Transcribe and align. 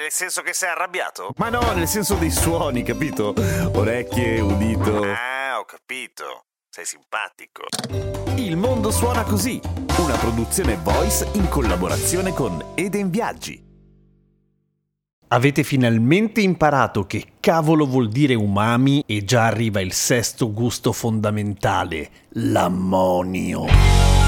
Nel 0.00 0.10
senso 0.10 0.40
che 0.40 0.54
sei 0.54 0.70
arrabbiato? 0.70 1.34
Ma 1.36 1.50
no, 1.50 1.60
nel 1.74 1.86
senso 1.86 2.14
dei 2.14 2.30
suoni, 2.30 2.82
capito? 2.82 3.34
Orecchie, 3.74 4.40
udito. 4.40 5.02
Ah, 5.02 5.58
ho 5.58 5.66
capito. 5.66 6.46
Sei 6.70 6.86
simpatico. 6.86 7.64
Il 8.36 8.56
mondo 8.56 8.90
suona 8.90 9.24
così, 9.24 9.60
una 9.98 10.16
produzione 10.16 10.76
voice 10.76 11.28
in 11.34 11.50
collaborazione 11.50 12.32
con 12.32 12.72
Eden 12.76 13.10
Viaggi. 13.10 13.62
Avete 15.28 15.64
finalmente 15.64 16.40
imparato 16.40 17.04
che 17.04 17.32
cavolo 17.38 17.84
vuol 17.84 18.08
dire 18.08 18.32
umami 18.32 19.04
e 19.06 19.22
già 19.22 19.44
arriva 19.44 19.82
il 19.82 19.92
sesto 19.92 20.50
gusto 20.50 20.92
fondamentale, 20.92 22.10
l'ammonio. 22.30 24.19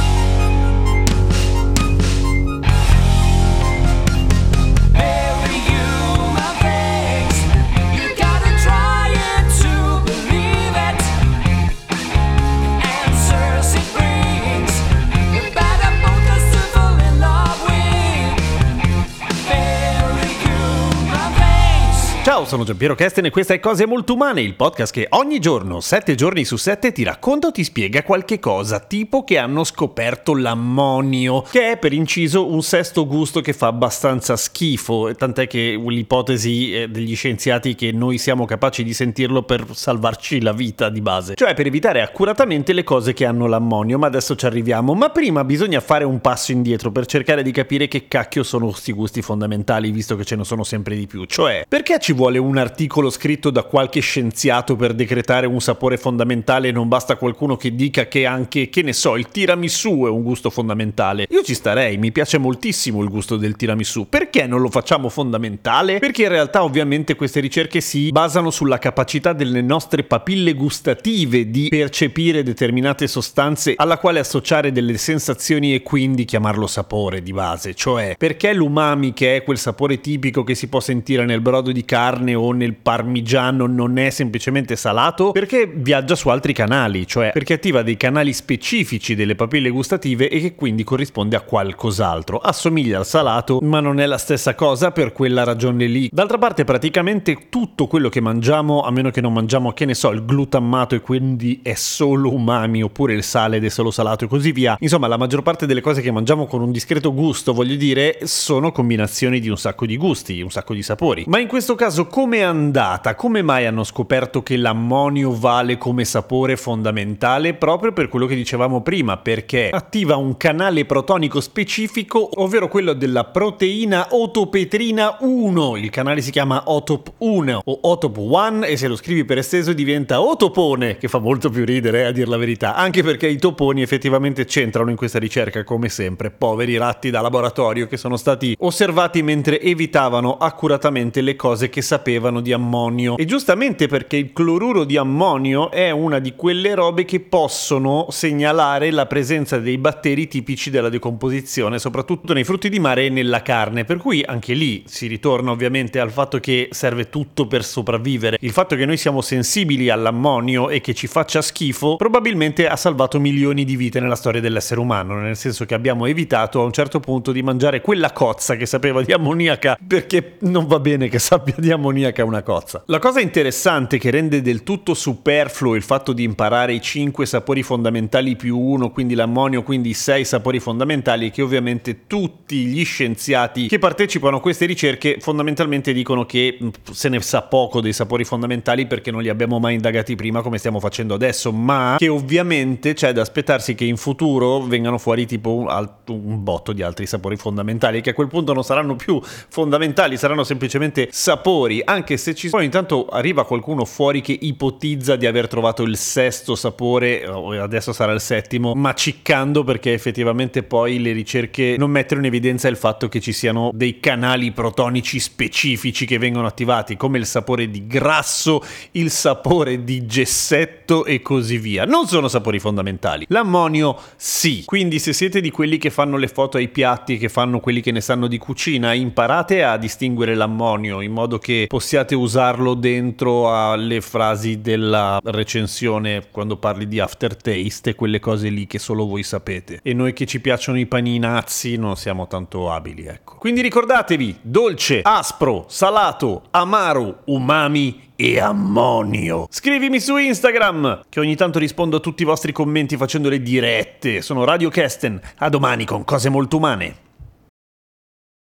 Ciao, 22.42 22.50
sono 22.50 22.64
Giampiero 22.64 22.96
Kesten 22.96 23.26
e 23.26 23.30
questa 23.30 23.54
è 23.54 23.60
Cose 23.60 23.86
Molto 23.86 24.14
Umane, 24.14 24.40
il 24.40 24.56
podcast 24.56 24.92
che 24.92 25.06
ogni 25.10 25.38
giorno, 25.38 25.80
7 25.80 26.16
giorni 26.16 26.44
su 26.44 26.56
7, 26.56 26.90
ti 26.90 27.04
racconta 27.04 27.46
o 27.46 27.52
ti 27.52 27.62
spiega 27.62 28.02
qualche 28.02 28.40
cosa, 28.40 28.80
tipo 28.80 29.22
che 29.22 29.38
hanno 29.38 29.62
scoperto 29.62 30.34
l'ammonio, 30.34 31.42
che 31.42 31.70
è 31.70 31.76
per 31.76 31.92
inciso 31.92 32.50
un 32.50 32.60
sesto 32.62 33.06
gusto 33.06 33.40
che 33.40 33.52
fa 33.52 33.68
abbastanza 33.68 34.36
schifo, 34.36 35.14
tant'è 35.14 35.46
che 35.46 35.80
l'ipotesi 35.86 36.74
eh, 36.74 36.88
degli 36.88 37.14
scienziati 37.14 37.76
che 37.76 37.92
noi 37.92 38.18
siamo 38.18 38.44
capaci 38.44 38.82
di 38.82 38.92
sentirlo 38.92 39.44
per 39.44 39.64
salvarci 39.70 40.40
la 40.40 40.52
vita 40.52 40.88
di 40.88 41.00
base, 41.00 41.34
cioè 41.36 41.54
per 41.54 41.66
evitare 41.66 42.02
accuratamente 42.02 42.72
le 42.72 42.82
cose 42.82 43.12
che 43.12 43.24
hanno 43.24 43.46
l'ammonio, 43.46 43.98
ma 43.98 44.08
adesso 44.08 44.34
ci 44.34 44.46
arriviamo, 44.46 44.94
ma 44.94 45.10
prima 45.10 45.44
bisogna 45.44 45.78
fare 45.78 46.02
un 46.02 46.20
passo 46.20 46.50
indietro 46.50 46.90
per 46.90 47.06
cercare 47.06 47.44
di 47.44 47.52
capire 47.52 47.86
che 47.86 48.08
cacchio 48.08 48.42
sono 48.42 48.66
questi 48.66 48.90
gusti 48.90 49.22
fondamentali, 49.22 49.92
visto 49.92 50.16
che 50.16 50.24
ce 50.24 50.34
ne 50.34 50.42
sono 50.42 50.64
sempre 50.64 50.96
di 50.96 51.06
più, 51.06 51.24
cioè 51.26 51.64
perché 51.68 52.00
ci 52.00 52.12
vuole 52.12 52.30
un 52.38 52.58
articolo 52.58 53.10
scritto 53.10 53.50
da 53.50 53.62
qualche 53.62 54.00
scienziato 54.00 54.76
per 54.76 54.94
decretare 54.94 55.46
un 55.46 55.60
sapore 55.60 55.96
fondamentale 55.96 56.68
e 56.68 56.72
non 56.72 56.88
basta 56.88 57.16
qualcuno 57.16 57.56
che 57.56 57.74
dica 57.74 58.06
che 58.06 58.26
anche, 58.26 58.68
che 58.68 58.82
ne 58.82 58.92
so, 58.92 59.16
il 59.16 59.28
tiramisù 59.28 60.04
è 60.04 60.08
un 60.08 60.22
gusto 60.22 60.50
fondamentale? 60.50 61.26
Io 61.30 61.42
ci 61.42 61.54
starei, 61.54 61.96
mi 61.98 62.12
piace 62.12 62.38
moltissimo 62.38 63.02
il 63.02 63.08
gusto 63.08 63.36
del 63.36 63.56
tiramisù, 63.56 64.08
perché 64.08 64.46
non 64.46 64.60
lo 64.60 64.68
facciamo 64.68 65.08
fondamentale? 65.08 65.98
Perché 65.98 66.22
in 66.22 66.28
realtà 66.28 66.62
ovviamente 66.62 67.14
queste 67.14 67.40
ricerche 67.40 67.80
si 67.80 68.10
basano 68.10 68.50
sulla 68.50 68.78
capacità 68.78 69.32
delle 69.32 69.62
nostre 69.62 70.04
papille 70.04 70.54
gustative 70.54 71.50
di 71.50 71.68
percepire 71.68 72.42
determinate 72.42 73.06
sostanze 73.06 73.74
alla 73.76 73.98
quale 73.98 74.20
associare 74.20 74.72
delle 74.72 74.96
sensazioni 74.96 75.74
e 75.74 75.82
quindi 75.82 76.24
chiamarlo 76.24 76.66
sapore 76.66 77.22
di 77.22 77.32
base, 77.32 77.74
cioè 77.74 78.14
perché 78.18 78.52
l'umami 78.52 79.12
che 79.12 79.36
è 79.36 79.42
quel 79.42 79.58
sapore 79.58 80.00
tipico 80.00 80.44
che 80.44 80.54
si 80.54 80.68
può 80.68 80.80
sentire 80.80 81.24
nel 81.24 81.40
brodo 81.40 81.72
di 81.72 81.84
carne 81.84 82.11
o 82.34 82.52
nel 82.52 82.74
parmigiano 82.74 83.66
non 83.66 83.98
è 83.98 84.10
semplicemente 84.10 84.76
salato? 84.76 85.32
Perché 85.32 85.70
viaggia 85.72 86.14
su 86.14 86.28
altri 86.28 86.52
canali, 86.52 87.06
cioè 87.06 87.30
perché 87.32 87.54
attiva 87.54 87.82
dei 87.82 87.96
canali 87.96 88.32
specifici 88.32 89.14
delle 89.14 89.34
papille 89.34 89.70
gustative 89.70 90.28
e 90.28 90.40
che 90.40 90.54
quindi 90.54 90.84
corrisponde 90.84 91.36
a 91.36 91.40
qualcos'altro. 91.40 92.38
Assomiglia 92.38 92.98
al 92.98 93.06
salato, 93.06 93.60
ma 93.62 93.80
non 93.80 94.00
è 94.00 94.06
la 94.06 94.18
stessa 94.18 94.54
cosa 94.54 94.90
per 94.90 95.12
quella 95.12 95.44
ragione 95.44 95.86
lì. 95.86 96.08
D'altra 96.12 96.38
parte 96.38 96.64
praticamente 96.64 97.48
tutto 97.48 97.86
quello 97.86 98.08
che 98.08 98.20
mangiamo, 98.20 98.82
a 98.82 98.90
meno 98.90 99.10
che 99.10 99.20
non 99.20 99.32
mangiamo, 99.32 99.72
che 99.72 99.84
ne 99.84 99.94
so, 99.94 100.10
il 100.10 100.24
glutammato 100.24 100.94
e 100.94 101.00
quindi 101.00 101.60
è 101.62 101.74
solo 101.74 102.32
umami, 102.32 102.82
oppure 102.82 103.14
il 103.14 103.22
sale 103.22 103.56
ed 103.56 103.64
è 103.64 103.68
solo 103.68 103.90
salato 103.90 104.24
e 104.24 104.28
così 104.28 104.52
via. 104.52 104.76
Insomma, 104.80 105.06
la 105.06 105.16
maggior 105.16 105.42
parte 105.42 105.66
delle 105.66 105.80
cose 105.80 106.00
che 106.02 106.10
mangiamo 106.10 106.46
con 106.46 106.60
un 106.60 106.70
discreto 106.72 107.12
gusto, 107.14 107.52
voglio 107.52 107.76
dire, 107.76 108.18
sono 108.24 108.72
combinazioni 108.72 109.40
di 109.40 109.48
un 109.48 109.56
sacco 109.56 109.86
di 109.86 109.96
gusti, 109.96 110.40
un 110.40 110.50
sacco 110.50 110.74
di 110.74 110.82
sapori. 110.82 111.24
Ma 111.26 111.38
in 111.38 111.48
questo 111.48 111.74
caso 111.74 112.01
come 112.06 112.38
è 112.38 112.42
andata? 112.42 113.14
Come 113.14 113.42
mai 113.42 113.66
hanno 113.66 113.84
scoperto 113.84 114.42
che 114.42 114.56
l'ammonio 114.56 115.34
vale 115.34 115.78
come 115.78 116.04
sapore 116.04 116.56
fondamentale? 116.56 117.54
Proprio 117.54 117.92
per 117.92 118.08
quello 118.08 118.26
che 118.26 118.34
dicevamo 118.34 118.82
prima, 118.82 119.16
perché 119.16 119.70
attiva 119.70 120.16
un 120.16 120.36
canale 120.36 120.84
protonico 120.84 121.40
specifico, 121.40 122.40
ovvero 122.40 122.68
quello 122.68 122.92
della 122.92 123.24
proteina 123.24 124.08
otopetrina 124.10 125.18
1. 125.20 125.76
Il 125.76 125.90
canale 125.90 126.20
si 126.20 126.30
chiama 126.30 126.62
OTOP 126.66 127.12
1 127.18 127.62
o 127.64 127.78
OTOP 127.82 128.16
1 128.16 128.64
e 128.64 128.76
se 128.76 128.88
lo 128.88 128.96
scrivi 128.96 129.24
per 129.24 129.38
esteso 129.38 129.72
diventa 129.72 130.20
otopone, 130.20 130.96
che 130.96 131.08
fa 131.08 131.18
molto 131.18 131.50
più 131.50 131.64
ridere 131.64 132.02
eh, 132.02 132.04
a 132.04 132.12
dir 132.12 132.28
la 132.28 132.36
verità, 132.36 132.74
anche 132.74 133.02
perché 133.02 133.26
i 133.26 133.38
toponi 133.38 133.82
effettivamente 133.82 134.44
c'entrano 134.44 134.90
in 134.90 134.96
questa 134.96 135.18
ricerca 135.18 135.64
come 135.64 135.88
sempre, 135.88 136.30
poveri 136.30 136.76
ratti 136.76 137.10
da 137.10 137.20
laboratorio 137.20 137.86
che 137.86 137.96
sono 137.96 138.16
stati 138.16 138.56
osservati 138.58 139.22
mentre 139.22 139.60
evitavano 139.60 140.36
accuratamente 140.36 141.20
le 141.20 141.36
cose 141.36 141.68
che 141.68 141.82
sapevano 141.92 142.40
di 142.40 142.54
ammonio. 142.54 143.18
E 143.18 143.26
giustamente 143.26 143.86
perché 143.86 144.16
il 144.16 144.32
cloruro 144.32 144.84
di 144.84 144.96
ammonio 144.96 145.70
è 145.70 145.90
una 145.90 146.20
di 146.20 146.34
quelle 146.34 146.74
robe 146.74 147.04
che 147.04 147.20
possono 147.20 148.06
segnalare 148.08 148.90
la 148.90 149.04
presenza 149.04 149.58
dei 149.58 149.76
batteri 149.76 150.26
tipici 150.26 150.70
della 150.70 150.88
decomposizione, 150.88 151.78
soprattutto 151.78 152.32
nei 152.32 152.44
frutti 152.44 152.70
di 152.70 152.78
mare 152.78 153.04
e 153.04 153.08
nella 153.10 153.42
carne, 153.42 153.84
per 153.84 153.98
cui 153.98 154.22
anche 154.26 154.54
lì 154.54 154.84
si 154.86 155.06
ritorna 155.06 155.50
ovviamente 155.50 156.00
al 156.00 156.10
fatto 156.10 156.40
che 156.40 156.68
serve 156.70 157.10
tutto 157.10 157.46
per 157.46 157.62
sopravvivere. 157.62 158.38
Il 158.40 158.52
fatto 158.52 158.74
che 158.74 158.86
noi 158.86 158.96
siamo 158.96 159.20
sensibili 159.20 159.90
all'ammonio 159.90 160.70
e 160.70 160.80
che 160.80 160.94
ci 160.94 161.06
faccia 161.06 161.42
schifo 161.42 161.96
probabilmente 161.96 162.68
ha 162.68 162.76
salvato 162.76 163.20
milioni 163.20 163.64
di 163.64 163.76
vite 163.76 164.00
nella 164.00 164.16
storia 164.16 164.40
dell'essere 164.40 164.80
umano, 164.80 165.18
nel 165.18 165.36
senso 165.36 165.66
che 165.66 165.74
abbiamo 165.74 166.06
evitato 166.06 166.62
a 166.62 166.64
un 166.64 166.72
certo 166.72 167.00
punto 167.00 167.32
di 167.32 167.42
mangiare 167.42 167.82
quella 167.82 168.12
cozza 168.12 168.56
che 168.56 168.64
sapeva 168.64 169.02
di 169.02 169.12
ammoniaca 169.12 169.76
perché 169.86 170.36
non 170.40 170.66
va 170.66 170.80
bene 170.80 171.10
che 171.10 171.18
sappia 171.18 171.54
di 171.58 171.66
ammoniaca 171.66 171.80
una 171.88 172.42
cozza. 172.42 172.82
La 172.86 172.98
cosa 172.98 173.20
interessante 173.20 173.98
che 173.98 174.10
rende 174.10 174.42
del 174.42 174.62
tutto 174.62 174.94
superfluo 174.94 175.74
il 175.74 175.82
fatto 175.82 176.12
di 176.12 176.22
imparare 176.22 176.74
i 176.74 176.80
5 176.80 177.26
sapori 177.26 177.62
fondamentali 177.62 178.36
più 178.36 178.58
uno, 178.58 178.90
quindi 178.90 179.14
l'ammonio, 179.14 179.62
quindi 179.62 179.90
i 179.90 179.94
6 179.94 180.24
sapori 180.24 180.60
fondamentali, 180.60 181.28
è 181.28 181.32
che 181.32 181.42
ovviamente 181.42 182.06
tutti 182.06 182.64
gli 182.66 182.84
scienziati 182.84 183.68
che 183.68 183.78
partecipano 183.78 184.36
a 184.36 184.40
queste 184.40 184.66
ricerche 184.66 185.16
fondamentalmente 185.20 185.92
dicono 185.92 186.26
che 186.26 186.56
mh, 186.58 186.68
se 186.90 187.08
ne 187.08 187.20
sa 187.20 187.42
poco 187.42 187.80
dei 187.80 187.92
sapori 187.92 188.24
fondamentali 188.24 188.86
perché 188.86 189.10
non 189.10 189.22
li 189.22 189.28
abbiamo 189.28 189.58
mai 189.58 189.74
indagati 189.74 190.14
prima 190.14 190.42
come 190.42 190.58
stiamo 190.58 190.80
facendo 190.80 191.14
adesso, 191.14 191.52
ma 191.52 191.96
che 191.98 192.08
ovviamente 192.08 192.94
c'è 192.94 193.12
da 193.12 193.22
aspettarsi 193.22 193.74
che 193.74 193.84
in 193.84 193.96
futuro 193.96 194.60
vengano 194.60 194.98
fuori 194.98 195.26
tipo 195.26 195.54
un, 195.54 195.68
alt- 195.68 196.08
un 196.08 196.42
botto 196.42 196.72
di 196.72 196.82
altri 196.82 197.06
sapori 197.06 197.36
fondamentali 197.36 198.00
che 198.00 198.10
a 198.10 198.14
quel 198.14 198.28
punto 198.28 198.52
non 198.52 198.64
saranno 198.64 198.96
più 198.96 199.20
fondamentali, 199.22 200.16
saranno 200.16 200.44
semplicemente 200.44 201.08
sapori, 201.10 201.71
anche 201.84 202.16
se 202.16 202.34
ci 202.34 202.50
poi 202.50 202.64
intanto 202.64 203.06
arriva 203.06 203.46
qualcuno 203.46 203.84
fuori 203.84 204.20
che 204.20 204.36
ipotizza 204.38 205.16
di 205.16 205.26
aver 205.26 205.48
trovato 205.48 205.82
il 205.82 205.96
sesto 205.96 206.54
sapore, 206.54 207.26
o 207.26 207.52
adesso 207.60 207.92
sarà 207.92 208.12
il 208.12 208.20
settimo, 208.20 208.74
ma 208.74 208.92
ciccando 208.94 209.64
perché 209.64 209.92
effettivamente 209.92 210.62
poi 210.62 211.00
le 211.00 211.12
ricerche 211.12 211.76
non 211.78 211.90
mettono 211.90 212.20
in 212.20 212.26
evidenza 212.26 212.68
il 212.68 212.76
fatto 212.76 213.08
che 213.08 213.20
ci 213.20 213.32
siano 213.32 213.70
dei 213.72 214.00
canali 214.00 214.50
protonici 214.52 215.18
specifici 215.20 216.06
che 216.06 216.18
vengono 216.18 216.46
attivati, 216.46 216.96
come 216.96 217.18
il 217.18 217.26
sapore 217.26 217.70
di 217.70 217.86
grasso, 217.86 218.62
il 218.92 219.10
sapore 219.10 219.84
di 219.84 220.06
gessetto 220.06 221.04
e 221.04 221.22
così 221.22 221.58
via. 221.58 221.84
Non 221.84 222.06
sono 222.06 222.28
sapori 222.28 222.58
fondamentali. 222.58 223.26
L'ammonio 223.28 223.98
sì. 224.16 224.62
Quindi 224.64 224.98
se 224.98 225.12
siete 225.12 225.40
di 225.40 225.50
quelli 225.50 225.78
che 225.78 225.90
fanno 225.90 226.16
le 226.16 226.28
foto 226.28 226.56
ai 226.56 226.68
piatti, 226.68 227.18
che 227.18 227.28
fanno 227.28 227.60
quelli 227.60 227.80
che 227.80 227.92
ne 227.92 228.00
sanno 228.00 228.26
di 228.26 228.38
cucina, 228.38 228.92
imparate 228.92 229.62
a 229.62 229.76
distinguere 229.76 230.34
l'ammonio 230.34 231.00
in 231.00 231.12
modo 231.12 231.38
che 231.38 231.61
possiate 231.66 232.14
usarlo 232.14 232.74
dentro 232.74 233.54
alle 233.54 234.00
frasi 234.00 234.60
della 234.60 235.20
recensione 235.22 236.28
quando 236.30 236.56
parli 236.56 236.88
di 236.88 237.00
aftertaste 237.00 237.90
e 237.90 237.94
quelle 237.94 238.20
cose 238.20 238.48
lì 238.48 238.66
che 238.66 238.78
solo 238.78 239.06
voi 239.06 239.22
sapete. 239.22 239.80
E 239.82 239.92
noi 239.92 240.12
che 240.12 240.26
ci 240.26 240.40
piacciono 240.40 240.78
i 240.78 240.86
paninazzi 240.86 241.76
non 241.76 241.96
siamo 241.96 242.26
tanto 242.26 242.70
abili, 242.70 243.06
ecco. 243.06 243.36
Quindi 243.36 243.60
ricordatevi, 243.60 244.38
dolce, 244.42 245.00
aspro, 245.02 245.66
salato, 245.68 246.44
amaro, 246.50 247.20
umami 247.26 248.10
e 248.16 248.38
ammonio. 248.38 249.46
Scrivimi 249.50 249.98
su 249.98 250.16
Instagram, 250.16 251.02
che 251.08 251.20
ogni 251.20 251.34
tanto 251.34 251.58
rispondo 251.58 251.96
a 251.96 252.00
tutti 252.00 252.22
i 252.22 252.26
vostri 252.26 252.52
commenti 252.52 252.96
facendo 252.96 253.28
le 253.28 253.42
dirette. 253.42 254.22
Sono 254.22 254.44
Radio 254.44 254.70
Kesten. 254.70 255.20
A 255.38 255.48
domani 255.48 255.84
con 255.84 256.04
cose 256.04 256.28
molto 256.28 256.58
umane. 256.58 257.10